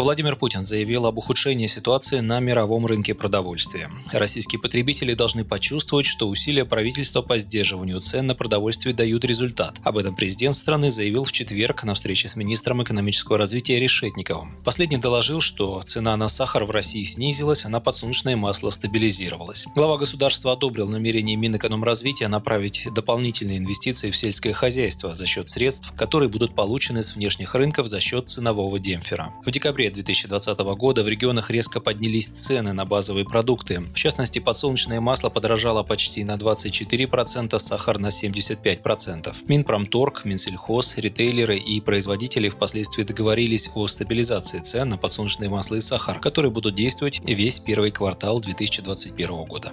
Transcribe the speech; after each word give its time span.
Владимир 0.00 0.36
Путин 0.36 0.64
заявил 0.64 1.06
об 1.06 1.18
ухудшении 1.18 1.66
ситуации 1.66 2.20
на 2.20 2.38
мировом 2.38 2.86
рынке 2.86 3.14
продовольствия. 3.14 3.90
Российские 4.12 4.60
потребители 4.60 5.12
должны 5.12 5.44
почувствовать, 5.44 6.06
что 6.06 6.28
усилия 6.28 6.64
правительства 6.64 7.20
по 7.20 7.36
сдерживанию 7.36 8.00
цен 8.00 8.28
на 8.28 8.36
продовольствие 8.36 8.94
дают 8.94 9.24
результат. 9.24 9.74
Об 9.82 9.98
этом 9.98 10.14
президент 10.14 10.54
страны 10.54 10.92
заявил 10.92 11.24
в 11.24 11.32
четверг 11.32 11.82
на 11.82 11.94
встрече 11.94 12.28
с 12.28 12.36
министром 12.36 12.80
экономического 12.80 13.38
развития 13.38 13.80
Решетниковым. 13.80 14.54
Последний 14.62 14.98
доложил, 14.98 15.40
что 15.40 15.82
цена 15.84 16.16
на 16.16 16.28
сахар 16.28 16.64
в 16.64 16.70
России 16.70 17.02
снизилась, 17.02 17.64
а 17.64 17.68
на 17.68 17.80
подсолнечное 17.80 18.36
масло 18.36 18.70
стабилизировалась. 18.70 19.66
Глава 19.74 19.98
государства 19.98 20.52
одобрил 20.52 20.86
намерение 20.88 21.34
Минэкономразвития 21.34 22.28
направить 22.28 22.86
дополнительные 22.94 23.58
инвестиции 23.58 24.12
в 24.12 24.16
сельское 24.16 24.52
хозяйство 24.52 25.14
за 25.14 25.26
счет 25.26 25.50
средств, 25.50 25.92
которые 25.96 26.28
будут 26.28 26.54
получены 26.54 27.02
с 27.02 27.16
внешних 27.16 27.56
рынков 27.56 27.88
за 27.88 27.98
счет 27.98 28.28
ценового 28.28 28.78
демпфера. 28.78 29.34
В 29.44 29.50
декабре 29.50 29.87
2020 29.90 30.58
года 30.58 31.02
в 31.02 31.08
регионах 31.08 31.50
резко 31.50 31.80
поднялись 31.80 32.28
цены 32.28 32.72
на 32.72 32.84
базовые 32.84 33.24
продукты. 33.24 33.80
В 33.80 33.94
частности, 33.94 34.38
подсолнечное 34.38 35.00
масло 35.00 35.28
подорожало 35.28 35.82
почти 35.82 36.24
на 36.24 36.36
24%, 36.36 37.58
сахар 37.58 37.98
на 37.98 38.08
75%. 38.08 39.34
Минпромторг, 39.46 40.24
Минсельхоз, 40.24 40.98
ритейлеры 40.98 41.56
и 41.56 41.80
производители 41.80 42.48
впоследствии 42.48 43.02
договорились 43.02 43.70
о 43.74 43.86
стабилизации 43.86 44.60
цен 44.60 44.88
на 44.88 44.98
подсолнечное 44.98 45.48
масло 45.48 45.76
и 45.76 45.80
сахар, 45.80 46.20
которые 46.20 46.50
будут 46.52 46.74
действовать 46.74 47.20
весь 47.24 47.58
первый 47.58 47.90
квартал 47.90 48.40
2021 48.40 49.44
года. 49.44 49.72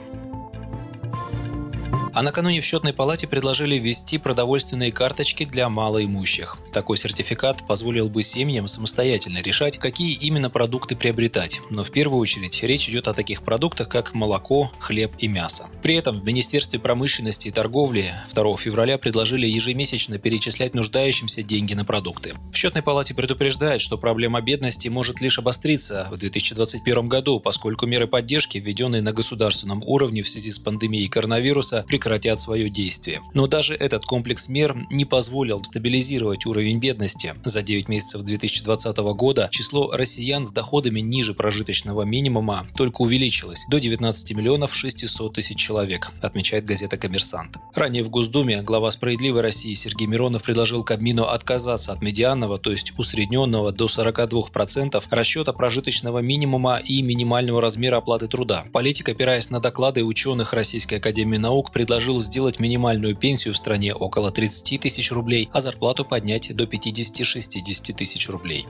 А 2.16 2.22
накануне 2.22 2.62
в 2.62 2.64
счетной 2.64 2.94
палате 2.94 3.28
предложили 3.28 3.76
ввести 3.76 4.18
продовольственные 4.18 4.94
карточки 4.94 5.44
для 5.44 5.68
малоимущих. 5.68 6.58
Такой 6.76 6.98
сертификат 6.98 7.66
позволил 7.66 8.10
бы 8.10 8.22
семьям 8.22 8.68
самостоятельно 8.68 9.42
решать, 9.42 9.78
какие 9.78 10.14
именно 10.14 10.50
продукты 10.50 10.98
приобретать. 10.98 11.62
Но 11.70 11.86
в 11.86 11.92
первую 11.92 12.20
очередь 12.20 12.62
речь 12.64 12.90
идет 12.90 13.08
о 13.08 13.14
таких 13.14 13.44
продуктах, 13.44 13.88
как 13.88 14.14
молоко, 14.14 14.70
хлеб 14.80 15.14
и 15.20 15.30
мясо. 15.30 15.68
При 15.82 15.96
этом 15.96 16.20
в 16.20 16.26
Министерстве 16.26 16.78
промышленности 16.78 17.48
и 17.48 17.52
торговли 17.52 18.04
2 18.30 18.58
февраля 18.58 18.98
предложили 18.98 19.48
ежемесячно 19.48 20.18
перечислять 20.18 20.74
нуждающимся 20.74 21.44
деньги 21.44 21.74
на 21.76 21.86
продукты. 21.86 22.34
В 22.52 22.58
счетной 22.58 22.84
палате 22.84 23.14
предупреждают, 23.14 23.82
что 23.82 23.98
проблема 23.98 24.42
бедности 24.42 24.90
может 24.90 25.22
лишь 25.22 25.40
обостриться 25.40 26.10
в 26.12 26.18
2021 26.18 27.08
году, 27.08 27.40
поскольку 27.40 27.86
меры 27.86 28.06
поддержки, 28.06 28.58
введенные 28.58 29.02
на 29.02 29.14
государственном 29.14 29.82
уровне 29.86 30.24
в 30.24 30.28
связи 30.28 30.52
с 30.52 30.60
пандемией 30.60 31.08
коронавируса, 31.08 31.86
прекратят 31.88 32.42
свое 32.42 32.70
действие. 32.70 33.22
Но 33.34 33.48
даже 33.48 33.76
этот 33.76 34.04
комплекс 34.04 34.50
мер 34.50 34.76
не 34.90 35.06
позволил 35.06 35.64
стабилизировать 35.64 36.46
уровень 36.46 36.65
бедности. 36.74 37.34
За 37.46 37.62
9 37.62 37.88
месяцев 37.90 38.22
2020 38.24 38.98
года 38.98 39.48
число 39.52 39.92
россиян 39.92 40.46
с 40.46 40.52
доходами 40.52 41.00
ниже 41.00 41.34
прожиточного 41.34 42.02
минимума 42.04 42.66
только 42.76 43.02
увеличилось 43.02 43.66
до 43.70 43.80
19 43.80 44.36
миллионов 44.36 44.74
600 44.74 45.34
тысяч 45.34 45.58
человек, 45.58 46.12
отмечает 46.22 46.66
газета 46.66 46.98
«Коммерсант». 46.98 47.58
Ранее 47.74 48.04
в 48.04 48.10
Госдуме 48.10 48.62
глава 48.62 48.92
«Справедливой 48.92 49.42
России» 49.42 49.74
Сергей 49.74 50.08
Миронов 50.08 50.44
предложил 50.44 50.84
Кабмину 50.84 51.24
отказаться 51.24 51.92
от 51.92 52.02
медианного, 52.02 52.58
то 52.58 52.72
есть 52.72 52.94
усредненного 52.98 53.72
до 53.72 53.86
42% 53.86 55.04
расчета 55.10 55.54
прожиточного 55.54 56.20
минимума 56.20 56.78
и 56.84 57.02
минимального 57.02 57.62
размера 57.62 57.98
оплаты 57.98 58.28
труда. 58.28 58.66
Политик, 58.72 59.10
опираясь 59.10 59.50
на 59.50 59.60
доклады 59.60 60.04
ученых 60.04 60.54
Российской 60.54 60.96
Академии 60.96 61.38
Наук, 61.38 61.72
предложил 61.72 62.20
сделать 62.20 62.60
минимальную 62.60 63.16
пенсию 63.16 63.54
в 63.54 63.58
стране 63.58 63.94
около 63.94 64.32
30 64.32 64.80
тысяч 64.80 65.12
рублей, 65.12 65.50
а 65.52 65.62
зарплату 65.62 66.06
поднять 66.06 66.55
до 66.56 66.64
50-60 66.64 67.94
тысяч 67.94 68.30
рублей. 68.30 68.66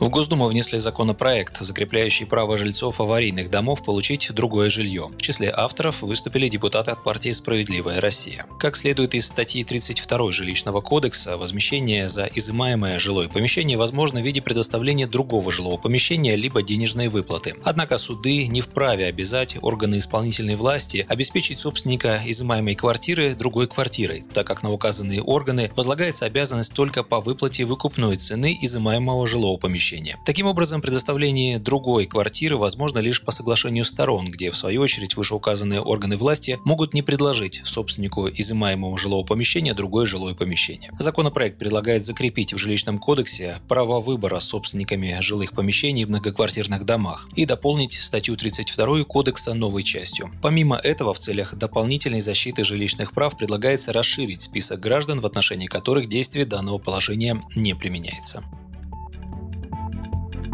В 0.00 0.08
Госдуму 0.08 0.48
внесли 0.48 0.78
законопроект, 0.78 1.58
закрепляющий 1.58 2.24
право 2.24 2.56
жильцов 2.56 3.02
аварийных 3.02 3.50
домов 3.50 3.82
получить 3.82 4.32
другое 4.32 4.70
жилье. 4.70 5.10
В 5.18 5.20
числе 5.20 5.52
авторов 5.54 6.00
выступили 6.00 6.48
депутаты 6.48 6.90
от 6.92 7.04
партии 7.04 7.30
«Справедливая 7.32 8.00
Россия». 8.00 8.46
Как 8.58 8.76
следует 8.76 9.14
из 9.14 9.26
статьи 9.26 9.62
32 9.62 10.32
Жилищного 10.32 10.80
кодекса, 10.80 11.36
возмещение 11.36 12.08
за 12.08 12.24
изымаемое 12.24 12.98
жилое 12.98 13.28
помещение 13.28 13.76
возможно 13.76 14.20
в 14.20 14.24
виде 14.24 14.40
предоставления 14.40 15.06
другого 15.06 15.52
жилого 15.52 15.76
помещения 15.76 16.34
либо 16.34 16.62
денежной 16.62 17.08
выплаты. 17.08 17.56
Однако 17.62 17.98
суды 17.98 18.46
не 18.46 18.62
вправе 18.62 19.04
обязать 19.04 19.58
органы 19.60 19.98
исполнительной 19.98 20.56
власти 20.56 21.04
обеспечить 21.10 21.60
собственника 21.60 22.22
изымаемой 22.24 22.74
квартиры 22.74 23.34
другой 23.34 23.66
квартирой, 23.66 24.24
так 24.32 24.46
как 24.46 24.62
на 24.62 24.72
указанные 24.72 25.20
органы 25.20 25.70
возлагается 25.76 26.24
обязанность 26.24 26.72
только 26.72 27.04
по 27.04 27.20
выплате 27.20 27.66
выкупной 27.66 28.16
цены 28.16 28.56
изымаемого 28.62 29.26
жилого 29.26 29.58
помещения 29.58 29.89
помещения. 29.90 30.18
Таким 30.24 30.46
образом, 30.46 30.80
предоставление 30.80 31.58
другой 31.58 32.06
квартиры 32.06 32.56
возможно 32.56 32.98
лишь 32.98 33.22
по 33.22 33.32
соглашению 33.32 33.84
сторон, 33.84 34.26
где, 34.26 34.50
в 34.50 34.56
свою 34.56 34.82
очередь, 34.82 35.16
вышеуказанные 35.16 35.80
органы 35.80 36.16
власти 36.16 36.58
могут 36.64 36.94
не 36.94 37.02
предложить 37.02 37.62
собственнику 37.64 38.28
изымаемого 38.28 38.96
жилого 38.98 39.24
помещения 39.24 39.74
другое 39.74 40.06
жилое 40.06 40.34
помещение. 40.34 40.92
Законопроект 40.98 41.58
предлагает 41.58 42.04
закрепить 42.04 42.52
в 42.52 42.58
жилищном 42.58 42.98
кодексе 42.98 43.58
право 43.68 44.00
выбора 44.00 44.40
собственниками 44.40 45.18
жилых 45.20 45.52
помещений 45.52 46.04
в 46.04 46.08
многоквартирных 46.08 46.84
домах 46.84 47.28
и 47.36 47.44
дополнить 47.44 47.92
статью 47.92 48.36
32 48.36 49.04
кодекса 49.04 49.54
новой 49.54 49.82
частью. 49.82 50.30
Помимо 50.42 50.76
этого, 50.76 51.12
в 51.12 51.18
целях 51.18 51.54
дополнительной 51.54 52.20
защиты 52.20 52.64
жилищных 52.64 53.12
прав 53.12 53.36
предлагается 53.36 53.92
расширить 53.92 54.42
список 54.42 54.80
граждан, 54.80 55.20
в 55.20 55.26
отношении 55.26 55.66
которых 55.66 56.08
действие 56.08 56.46
данного 56.46 56.78
положения 56.78 57.40
не 57.56 57.74
применяется. 57.74 58.42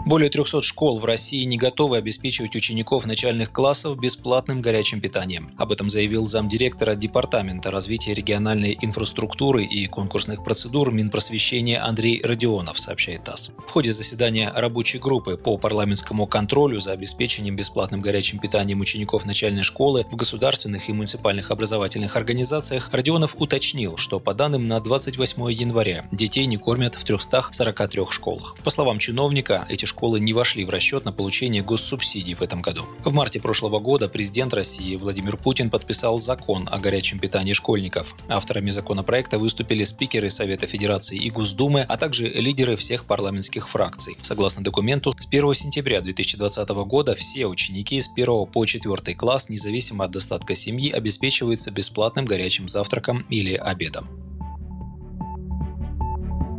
Более 0.07 0.31
300 0.31 0.63
школ 0.63 1.01
в 1.01 1.05
России 1.05 1.43
не 1.43 1.57
готовы 1.57 1.97
обеспечивать 1.97 2.55
учеников 2.55 3.07
начальных 3.07 3.51
классов 3.51 3.99
бесплатным 3.99 4.63
горячим 4.63 5.01
питанием. 5.01 5.51
Об 5.59 5.73
этом 5.73 5.91
заявил 5.91 6.27
замдиректора 6.27 6.95
Департамента 6.95 7.73
развития 7.73 8.15
региональной 8.15 8.79
инфраструктуры 8.81 9.65
и 9.65 9.87
конкурсных 9.87 10.45
процедур 10.45 10.93
Минпросвещения 10.93 11.85
Андрей 11.85 12.23
Родионов, 12.23 12.79
сообщает 12.79 13.25
ТАСС. 13.25 13.51
В 13.67 13.73
ходе 13.73 13.91
заседания 13.91 14.53
рабочей 14.55 14.99
группы 14.99 15.37
по 15.37 15.59
парламентскому 15.59 16.29
контролю 16.29 16.79
за 16.79 16.93
обеспечением 16.93 17.57
бесплатным 17.57 18.01
горячим 18.01 18.39
питанием 18.39 18.79
учеников 18.79 19.27
начальной 19.27 19.65
школы 19.65 20.07
в 20.09 20.15
государственных 20.15 20.89
и 20.89 20.93
муниципальных 20.93 21.51
образовательных 21.51 22.15
организациях 22.15 22.91
Родионов 22.93 23.35
уточнил, 23.41 23.97
что 23.97 24.21
по 24.21 24.35
данным 24.35 24.69
на 24.69 24.79
28 24.79 25.51
января 25.51 26.05
детей 26.13 26.47
не 26.47 26.59
кормят 26.59 26.95
в 26.95 27.05
343 27.05 28.03
школах. 28.11 28.55
По 28.63 28.71
словам 28.71 29.01
чиновника, 29.01 29.67
эти 29.69 29.85
школы 29.85 29.96
школы 29.97 30.21
не 30.21 30.35
вошли 30.35 30.67
в 30.67 30.69
расчет 30.69 31.07
на 31.07 31.13
получение 31.13 31.63
госсубсидий 31.63 32.35
в 32.35 32.43
этом 32.43 32.61
году. 32.61 32.85
В 33.03 33.15
марте 33.15 33.41
прошлого 33.41 33.79
года 33.79 34.11
президент 34.11 34.53
России 34.53 34.95
Владимир 34.97 35.39
Путин 35.39 35.71
подписал 35.71 36.19
закон 36.19 36.69
о 36.71 36.79
горячем 36.79 37.19
питании 37.19 37.55
школьников. 37.55 38.15
Авторами 38.29 38.69
законопроекта 38.69 39.39
выступили 39.39 39.85
спикеры 39.85 40.29
Совета 40.29 40.67
Федерации 40.67 41.17
и 41.17 41.31
Госдумы, 41.31 41.81
а 41.81 41.97
также 41.97 42.29
лидеры 42.29 42.77
всех 42.77 43.07
парламентских 43.07 43.71
фракций. 43.71 44.19
Согласно 44.21 44.63
документу, 44.63 45.15
с 45.19 45.27
1 45.27 45.55
сентября 45.55 46.03
2020 46.03 46.69
года 46.69 47.15
все 47.15 47.47
ученики 47.47 47.99
с 47.99 48.11
1 48.15 48.49
по 48.53 48.67
4 48.67 49.17
класс, 49.17 49.49
независимо 49.49 50.05
от 50.05 50.11
достатка 50.11 50.55
семьи, 50.55 50.91
обеспечиваются 50.91 51.71
бесплатным 51.71 52.27
горячим 52.27 52.69
завтраком 52.69 53.25
или 53.31 53.55
обедом. 53.55 54.26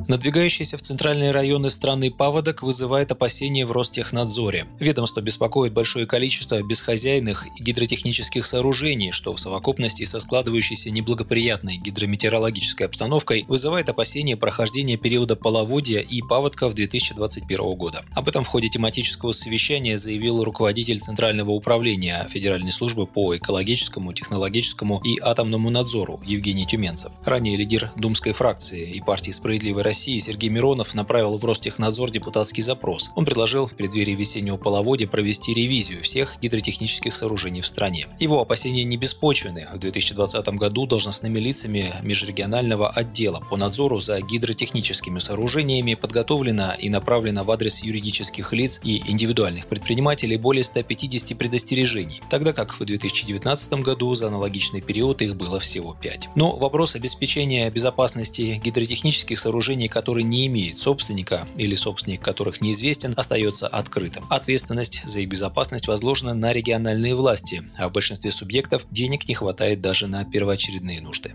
Надвигающийся 0.08 0.78
в 0.78 0.82
центральные 0.82 1.32
районы 1.32 1.70
страны 1.70 2.10
паводок 2.12 2.64
вызывает 2.64 3.12
опасения 3.12 3.66
в 3.66 3.74
Ростехнадзоре. 3.74 4.66
Ведомство 4.80 5.20
беспокоит 5.20 5.74
большое 5.74 6.06
количество 6.06 6.62
бесхозяйных 6.64 7.46
гидротехнических 7.60 8.46
сооружений, 8.46 9.12
что 9.12 9.34
в 9.34 9.40
совокупности 9.40 10.06
со 10.06 10.22
складывающейся 10.22 10.92
неблагоприятной 10.92 11.76
гидрометеорологической 11.76 12.86
обстановкой 12.86 13.44
вызывает 13.50 13.90
опасения 13.90 14.38
прохождения 14.38 14.96
периода 14.96 15.36
половодья 15.36 16.00
и 16.00 16.22
паводков 16.22 16.74
2021 16.74 17.76
года. 17.76 18.06
Об 18.16 18.30
этом 18.30 18.46
в 18.46 18.48
ходе 18.48 18.70
тематического 18.70 19.34
совещания 19.34 19.98
заявил 19.98 20.42
руководитель 20.42 21.02
Центрального 21.02 21.52
управления 21.52 22.26
Федеральной 22.30 22.72
службы 22.72 23.08
по 23.08 23.36
экологическому, 23.36 24.14
технологическому 24.14 25.02
и 25.04 25.20
атомному 25.20 25.70
надзору 25.70 26.22
Евгений 26.26 26.66
Тюменцев. 26.66 27.12
Ранее 27.26 27.58
лидер 27.58 27.92
думской 27.98 28.32
фракции 28.32 28.90
и 28.90 29.02
партии 29.02 29.32
«Справедливая 29.32 29.84
Россия» 29.84 29.97
России 29.98 30.20
Сергей 30.20 30.52
Миронов 30.52 30.94
направил 30.94 31.40
в 31.40 31.44
Ростехнадзор 31.44 32.12
депутатский 32.12 32.62
запрос. 32.62 33.10
Он 33.16 33.26
предложил 33.26 33.66
в 33.66 33.74
преддверии 33.74 34.14
весеннего 34.14 34.56
половодья 34.56 35.08
провести 35.08 35.56
ревизию 35.56 36.04
всех 36.04 36.38
гидротехнических 36.40 37.16
сооружений 37.16 37.62
в 37.62 37.66
стране. 37.66 38.06
Его 38.20 38.40
опасения 38.40 38.84
не 38.84 38.96
беспочвены. 38.96 39.68
В 39.74 39.80
2020 39.80 40.50
году 40.50 40.86
должностными 40.86 41.40
лицами 41.40 41.92
межрегионального 42.04 42.92
отдела 42.92 43.40
по 43.50 43.58
надзору 43.58 44.00
за 44.00 44.22
гидротехническими 44.22 45.18
сооружениями 45.18 45.96
подготовлено 45.96 46.74
и 46.78 46.90
направлено 46.90 47.44
в 47.44 47.50
адрес 47.50 47.82
юридических 47.82 48.54
лиц 48.54 48.80
и 48.84 49.02
индивидуальных 49.08 49.66
предпринимателей 49.66 50.38
более 50.38 50.64
150 50.64 51.36
предостережений, 51.40 52.22
тогда 52.30 52.54
как 52.54 52.80
в 52.80 52.86
2019 52.86 53.74
году 53.82 54.14
за 54.14 54.28
аналогичный 54.28 54.82
период 54.82 55.24
их 55.24 55.36
было 55.36 55.60
всего 55.60 55.98
5. 56.00 56.30
Но 56.36 56.56
вопрос 56.56 56.96
обеспечения 56.96 57.68
безопасности 57.72 58.62
гидротехнических 58.64 59.40
сооружений, 59.40 59.87
которые 59.88 60.24
не 60.24 60.48
имеют 60.48 60.80
собственника 60.80 61.48
или 61.58 61.76
собственник 61.76 62.22
которых 62.22 62.62
неизвестен, 62.62 63.14
остается 63.16 63.68
открытым. 63.68 64.26
Ответственность 64.30 65.04
за 65.06 65.20
их 65.20 65.30
безопасность 65.30 65.88
возложена 65.88 66.34
на 66.34 66.54
региональные 66.54 67.16
власти, 67.16 67.64
а 67.78 67.90
в 67.90 67.92
большинстве 67.92 68.32
субъектов 68.32 68.86
денег 68.92 69.28
не 69.28 69.36
хватает 69.36 69.82
даже 69.82 70.08
на 70.08 70.26
первоочередные 70.26 71.02
нужды. 71.02 71.34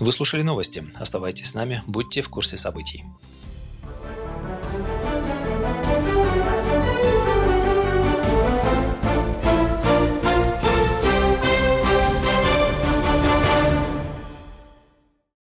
Вы 0.00 0.12
слушали 0.12 0.42
новости. 0.42 0.84
Оставайтесь 0.94 1.50
с 1.50 1.54
нами, 1.54 1.82
будьте 1.86 2.22
в 2.22 2.28
курсе 2.28 2.56
событий. 2.56 3.04